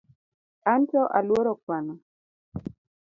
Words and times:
Anto 0.73 1.01
aluoro 1.17 1.53
kuano 1.63 1.93